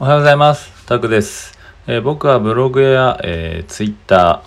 [0.00, 0.86] おはようございます。
[0.86, 1.58] タクです。
[1.88, 4.44] えー僕はブログや、えー、ツイッタ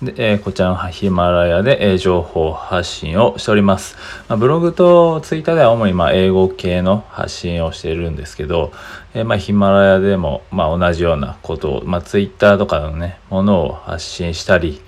[0.00, 3.96] ーで、えーこちらのヒマラヤで、えー情報発信をしております。
[4.28, 8.72] まあ、ブログとツイッターでは主にまあ英語系の発信をしているんですけど、
[9.14, 14.80] えーまあ、ヒマラヤでもまあ同じようなことを、まあ、ツイッターとかのね、ものを発信したり、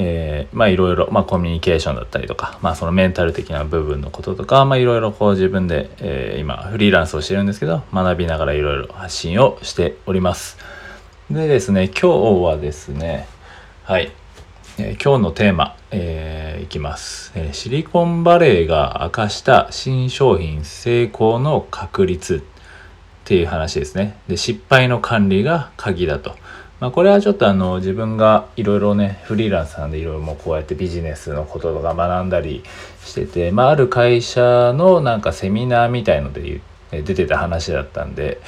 [0.00, 10.56] えーまあいろいろ、まあ、コミュニケーションだったりとか、まあ、そのメンタル的な部分のこととか、まあ、いろいろこう自分で、えー今フリーランスをしてるんですけど学びながらいろいろ発信をしております
[11.30, 13.26] でですね今日はですね
[13.84, 14.12] はい、
[14.78, 22.40] えー今日のテーマ、えーいきます、えシリコンバレーが明かした新商品成功の確率っ
[23.24, 24.18] ていう話ですね。
[24.26, 26.34] で、失敗の管理が鍵だと。
[26.80, 32.62] まあ、これはちょっとあの、自分がいろいろね、フリーランスなんでいろいろもこうやってビジネスのこととか学んだり
[33.04, 36.60] してて、まあ、ある会社のなんかセミナーみたいので
[36.90, 38.40] 出てた話だったんで、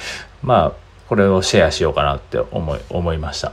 [0.43, 0.73] まあ、
[1.09, 3.51] これをシェアしようかなって思い、思いました。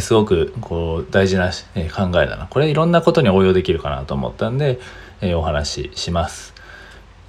[0.00, 2.46] すごくこう大事な考えだな。
[2.48, 4.80] これいろんなことに応用できるかなと思ったんで、
[5.20, 6.54] えお話しします。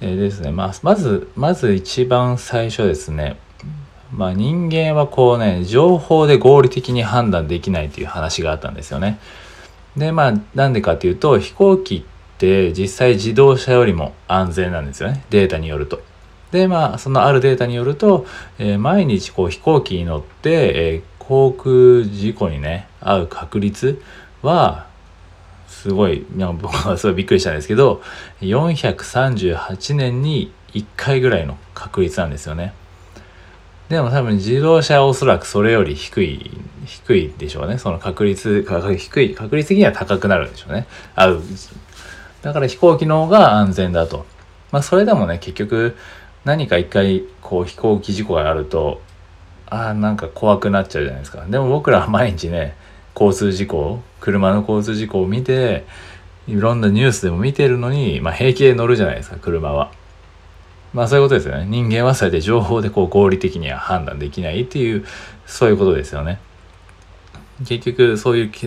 [0.00, 3.36] えですね、まあ、まず、まず一番最初ですね、
[4.20, 9.18] まあ人間はこうね、情報で合理的に判断できないという話があったんですよね。
[9.96, 15.24] で、まあなんでかっていうと、飛行機って実際自動車よりも安全なんですよね。
[15.30, 16.02] データによると。
[16.52, 18.26] で、まあそのあるデータによると、
[18.58, 24.02] えー毎日こう飛行機に乗って、えー航空事故にね、遭う確率
[24.42, 24.86] は、
[25.68, 28.02] すごい、いや僕はすごいびっくりしたんですけど、
[28.40, 32.74] 438年に1回ぐらいの確率なんですよね。
[33.90, 36.48] でも多分自動車はおそらくそれより低い、
[36.86, 37.76] 低いでしょうね。
[37.76, 40.86] その確率、か低い、確率的には高くなるんでしょうね。
[41.16, 41.42] 合う。
[42.40, 44.26] だから飛行機の方が安全だと。
[44.70, 45.96] まあそれでもね、結局
[46.44, 49.02] 何か一回こう飛行機事故があると、
[49.68, 51.44] ああ、なんか怖くなっちゃうじゃないですか。
[51.46, 52.76] でも僕らは毎日ね、
[53.16, 55.84] 交通事故、車の交通事故を見て、
[56.46, 59.90] いろんなニュースでも見てるのに、まあ平気で乗るじゃないですか、車は。
[60.92, 61.66] まあそういうことですよね。
[61.66, 65.04] 人間はそうやって情報でこう合理的には判断できないっていう、
[65.46, 66.40] そういうことですよね。
[67.66, 68.60] 結局そういう、デ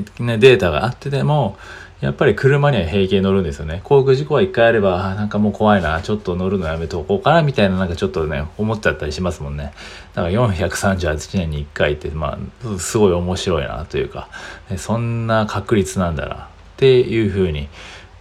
[0.56, 1.58] ータがあってでも、
[2.04, 3.80] やっぱり車には平気で乗るんですよね。
[3.86, 9.72] 航空事故は一回あれば、あなんかもう怖いな、ちょっと乗るのやめとこうかな、みたいななんかちょっとね、思っちゃったりしますもんね。
[10.14, 14.28] だから438年に1回って、まあ、すごい面白いなというか、
[14.76, 16.40] そんな確率なんだな、っ
[16.76, 17.70] ていうふうに、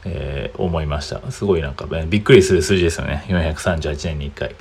[0.05, 1.31] えー思いました。
[1.31, 3.25] すごいなんか、ね、びっくりする数字ですよね。
[3.29, 4.55] 438年に1回。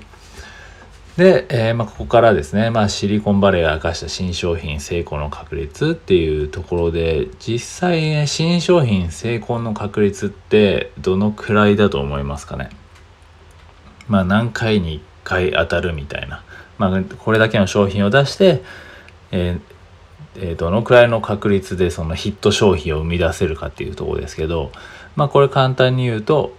[1.17, 12.69] で、えーまあ、ここからですね、まあ、シリコンバレーが明かした新商品成功の確率っていうところで実際ね新商品成功の確率ってどのくらいだと思いますかね？
[14.07, 16.43] まあ何回に1回当たるみたいな、
[16.77, 18.63] まあ、これだけの商品を出して、
[19.31, 19.59] えー
[20.37, 24.71] えーどのくらいの確率でそのヒット商品を生み出せるかっていうところですけど
[25.15, 26.55] まあこれ簡単に言うと、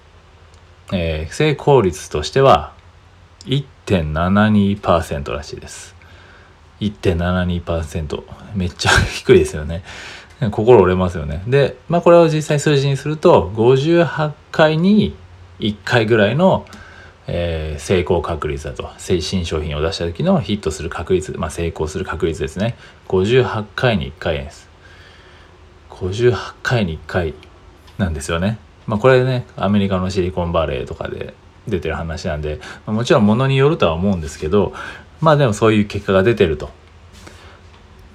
[0.92, 2.72] えー成功率としては
[3.46, 5.94] 1.72%らしいです。
[6.80, 8.22] 1.72%。
[8.54, 9.82] めっちゃ低いですよね。
[10.50, 11.42] 心折れますよね。
[11.46, 15.14] で、まあこれを実際数字にすると、58回に
[15.60, 16.66] 1回ぐらいの、
[17.34, 18.90] えー成功確率だと。
[18.98, 22.76] 新商品を出した時のヒットする確率、まあ成功する確率ですね。
[23.08, 24.68] 58回に1回です。
[25.88, 27.34] 58回に1回
[27.96, 28.58] なんですよね。
[28.86, 31.32] まあこれね、アメリカのシリコンバレーとかで
[31.66, 34.74] 出てる話なんで、まあもちろんものによるとは思うんですけど、
[35.20, 36.70] まあでもそういう結果が出てると。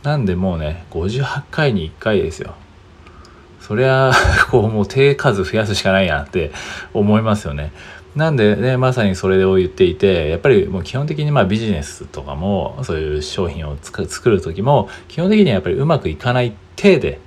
[0.04, 2.54] なんでもうね、58回に1回ですよ。
[3.62, 4.14] そりゃ、
[4.52, 6.52] こうもう手数増やすしかないやって
[6.94, 7.74] 思いますよね。
[8.18, 17.20] なんでね、まさにそれを言っていて、やっぱりもう基本的にまあビジネスとかも、そういう商品を作る時も、基本的にはやっぱりうまくいかない体で、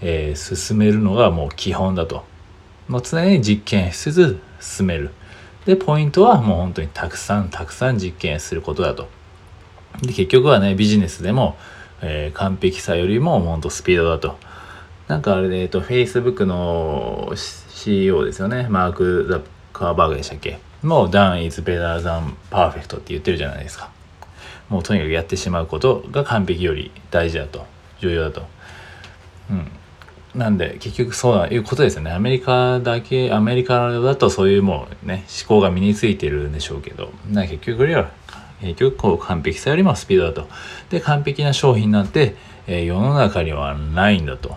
[0.00, 2.24] えー進めるのがもう基本だと。
[2.88, 5.10] もう常に実験しつつ進める。
[5.66, 9.06] で、ポイントはもう本当にたくさんたくさん実験することだと。
[10.00, 11.58] で、結局はね、ビジネスでも、
[12.00, 14.38] えー完璧さよりも本当スピードだと。
[15.08, 18.66] なんかあれで、えっと、Facebook の CEO ですよね。
[18.70, 19.42] マーク・ザ
[19.78, 20.58] カーバーグでしたっけ？
[20.82, 23.90] もう done is better than perfect って言ってるじゃないですか。
[24.68, 27.64] もうとにかくやってしまうことが完璧より大事だと。
[28.00, 28.46] 重要だと。
[29.50, 29.68] うん。
[30.34, 32.12] なんで結局そういうことですよね。
[32.12, 38.10] アメリカだけ、アメリカだとそういうもうね、思考が身についてるんでしょうけど、な結局よりは、
[38.60, 40.48] 結局こう完璧さよりもスピードだと。
[40.90, 42.36] で、完璧な商品なんて、
[42.66, 44.56] えー世の中にはないんだと。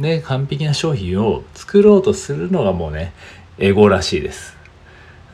[0.00, 3.12] で、完璧な商品を作ろうとするのがもうね、
[3.58, 4.53] エゴらしいです。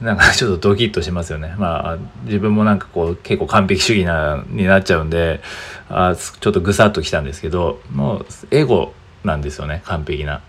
[0.00, 1.54] なんかちょっとドキッとしますよね。
[1.58, 5.40] まあ自分もなんかこう結構完璧主義なになっちゃうんで
[5.88, 8.92] あちょっとぐさっときたんですけどもうエゴ
[9.24, 10.42] なんですよね完璧な。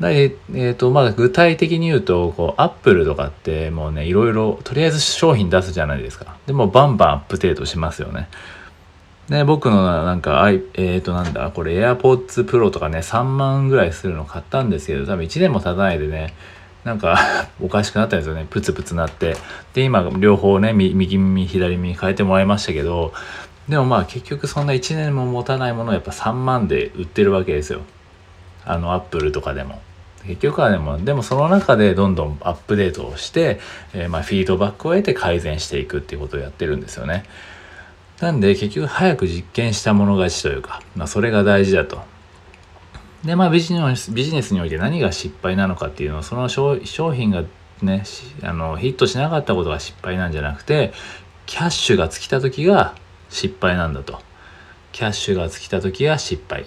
[0.00, 8.28] でえーとまあ、具体的に言うとこうアップルとかってもうねいろいろとりあえず商品出すじゃないですかでもバンバンアップデートしますよね
[9.28, 16.34] で僕のなんかえっ、ー、となんだこれ AirPods Pro とかね3万ぐらいするの買ったんですけど多分1年も経たないでね
[16.84, 18.46] なんか おかしくなったんですよね。
[18.48, 19.36] プツプツなって。
[19.74, 23.12] で今両方ね右耳左耳変えてもらいましたけど
[23.68, 27.80] でもまあ結局そんな1年も持たないものをやっぱ3万で売ってるわけですよ。
[28.64, 29.80] あのアップルとかでも。
[30.26, 33.58] 結局はでもでもその中でどんどんアップデートをして、
[33.94, 37.24] えー、まあフィードバックを得て改善していくっていうことをやってるんですよね。
[38.20, 42.02] なんで結局早く実験したもの勝ちというか、まあ、それが大事だと。
[43.24, 46.78] でまあビジネスビジネスにおいて何が失敗なのかっていうのはその商
[47.12, 47.44] 品が
[47.82, 48.04] ね
[48.42, 50.92] あのヒットしなかったことが失敗なんじゃなくて
[51.46, 52.94] キャッシュが尽きた時が
[53.28, 54.20] 失敗なんだと。
[54.92, 56.64] キャッシュが尽きた時が失敗。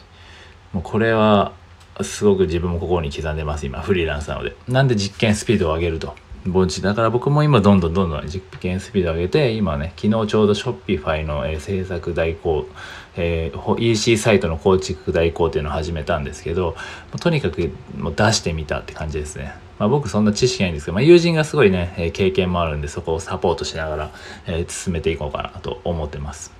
[0.71, 1.53] もうこれは
[2.01, 4.55] すごく自分も心に刻んでます今フリーランスなので。
[4.67, 6.15] なんで実験スピードを上げると。
[6.45, 12.67] 盆地だから僕も今どんどんどんどん実験スピードを上げて今ね昨日ちょうどショッピファイの、制作代行、
[13.15, 16.75] えー、EC サイトの構築代行っていうのを始めたんですけど
[17.19, 24.11] とにかくもう出してみたって感じですねまあ、僕そんな知識ないんですけど、まあ、友人がすごいね、えー、経験もあるんでそこをサポートしながら、
[24.45, 26.53] えー、進めていこうかなと思ってます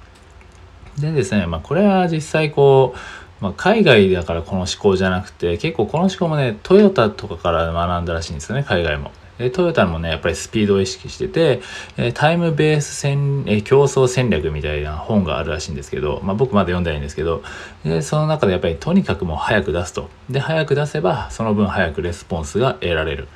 [0.99, 2.99] でですね、まあ、これは実際こう
[3.43, 9.11] まあ、海外だからこの思考じゃなくて結構この思考もねトヨタとかから学んだらしいんですよね海外も。
[9.37, 11.61] でトヨタもねやっぱりスピードを意識してて、
[11.97, 17.43] えタイムベース戦、え競争戦略みたいな本があるらしいんですけど、まあ、僕まだ読んでないんですけど
[17.83, 23.27] でその中でやっぱりとにかくもう早く出すとで早く出せばその分早くレスポンスが得られる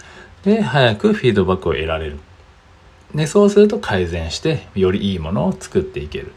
[0.44, 2.20] で早くフィードバックを得られる
[3.16, 6.32] でそうすると改善してよりいいものを作っていける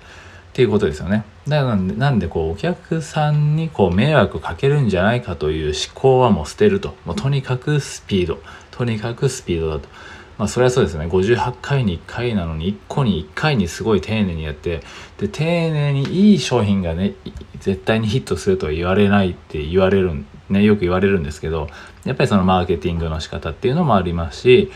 [0.50, 1.24] っていうことですよね。
[1.46, 6.94] だからなんでこうお客さんにこう迷惑かけるんじゃないかという思考はもう捨てると。
[7.04, 8.40] もうとにかくスピード。
[8.80, 9.90] とにかくスピードだと。
[10.38, 11.04] まあそれはそうですね。
[11.04, 14.80] 58回に1回なのに1個に1回にすごい丁寧にやって、
[15.18, 17.12] で、丁寧にいい商品がね、
[17.58, 21.68] 絶対にヒットするとは言われないって言われるね、よく言われるんですけど、
[22.06, 24.72] やっぱりそのマーケティングの仕方っていうのもありますし、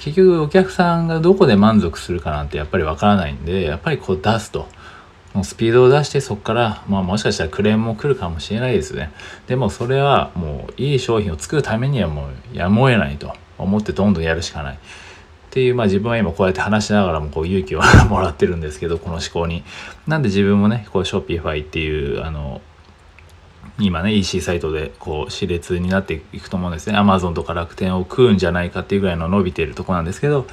[0.00, 4.68] 結局お客さんがどこで満足するかなんてやっぱりわからないんで、やっぱりこう出すと。
[5.44, 9.12] スピードを出してそこから、まあ、もしかしたらクレームも来るかもしれないですね
[9.46, 14.78] でもそれはもういい商品を作るためにはもうやむを得ないと思ってどんどんやるしかないっ
[15.50, 17.80] ていう、まあ自分は今こうやって話しながらもこう勇気を
[18.10, 19.64] もらってるんですけど、この思考に。
[20.06, 22.60] なんで自分もね、こうショッピファイっていう、あの、
[23.78, 26.98] 今ね、EC サイトでこう、熾烈になっていくと思うんですね。
[26.98, 30.46] Amazon とか楽天を食うんじゃないかっていうぐらいの伸びてるとこなんですけど、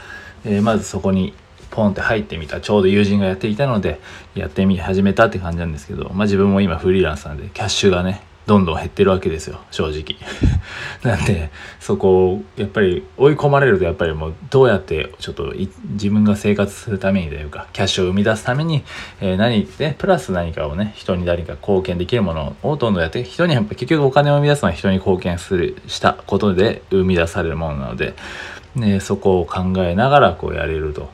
[0.45, 1.33] えー、まずそこに
[1.73, 3.99] ポンって入ってみたちょうど友人がやっていたので
[4.35, 10.17] やってみ始めたって感じなんですけど、まあ、自分も今フリーランスなんでキャッシュがねどんどん減ってるわけですよ正直
[11.03, 11.49] なんで
[11.79, 15.53] そこをやっぱり追い込まれるとやっぱりもうどうやってちょっと
[15.91, 18.83] 自分が生活するためにというかキャッシュを生み出すために、
[19.21, 28.13] えー、何でプラス何かをね人に何か貢献できるものをどんどんやって人にやっぱ結局お金を生み出すのは人に貢献するしたことで生み出されるものなので、
[28.75, 31.09] ね、そこを考えながらこうやれると。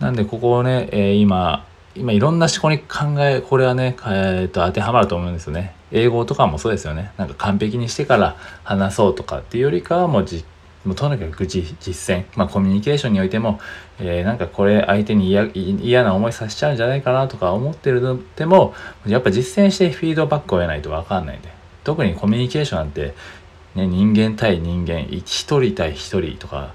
[0.00, 5.74] なんでここをね、えー、今、今いろんな思考に考え、これはね、えー、と当てはまると思うんですよね。
[5.90, 7.12] 英語とかもそうですよね。
[7.18, 10.44] なんか完璧にしてから話そうとかっていうよりかはもうじ
[10.84, 13.60] もうとにかく実践、まあ、コミュニケーションにおいても、
[14.00, 18.74] えー、なんかこれ相手に嫌な思いさせちゃうんじゃないかなとか思ってるのでも
[19.06, 21.50] やっぱ実践してフィードバックを得ないと分かんないんで
[21.84, 23.14] 特にコミュニケーションなんて、
[23.76, 25.24] ね、人間対人間一
[25.60, 26.74] 人対一人とか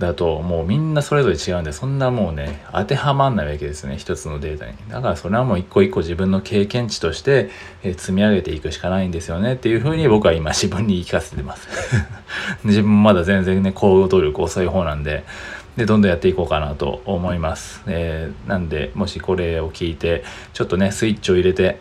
[0.00, 4.76] だともうみんなそれぞれ違うんでそんなもうね当てはまんないわけですね一つのデータに。
[4.88, 7.50] だからそれはもう一個一個自分の経験値として、
[7.82, 11.68] 積み上げていくしかないんですよねっていうふうに僕は今自分に言い聞かせてます。
[12.64, 15.24] 自分もまだ全然ね行動力遅い方なんで
[15.76, 21.78] でどんどんやっていこうかなと思います、えー、なんでもしこれを聞いてちょっとねスイッチを入れて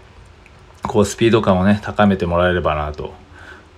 [0.84, 3.14] こうスピード感をね高めてもらえればなと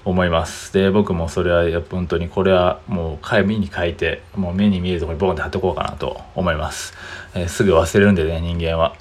[0.06, 0.74] 思います。
[0.74, 6.94] で、僕もそれは本当にこれはもう紙に書いて、もう目に見えるところにボンって貼っておこうかなと思います。
[7.36, 8.96] えー、すぐ忘れるんでね、人間は。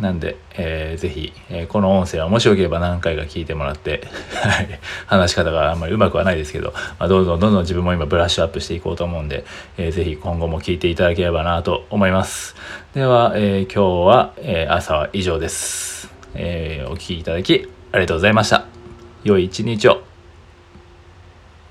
[0.00, 4.02] なんで、えー、ぜひ、えー、この音声はもしよければ何回か聞いてもらって、
[5.06, 9.44] 話し方があんまりうまくはないですけど、まあ、どんどんどんどん自分も今ブラッシュアップしていこうと思うんで、
[9.76, 12.56] えー、ぜひ今後も聞いていただければなと思います。
[12.94, 16.10] では、えー、今日は、え、朝は以上です。
[16.34, 18.64] え、お聴きいただきありがとうございました。
[19.24, 20.11] 良い一日を。